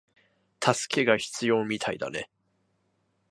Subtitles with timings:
[0.59, 2.27] 助けが必要みたいだね